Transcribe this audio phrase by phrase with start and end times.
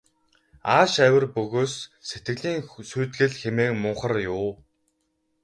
[0.75, 1.73] Ааш авир бөгөөс
[2.07, 4.49] сэтгэлийн сүйтгэл хэмээн мунхар юу.